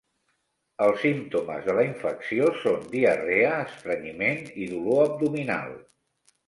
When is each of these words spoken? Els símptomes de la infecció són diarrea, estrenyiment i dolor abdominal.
Els 0.85 1.03
símptomes 1.03 1.67
de 1.67 1.75
la 1.81 1.85
infecció 1.89 2.49
són 2.63 2.89
diarrea, 2.97 3.53
estrenyiment 3.69 4.43
i 4.65 4.69
dolor 4.75 5.09
abdominal. 5.09 5.81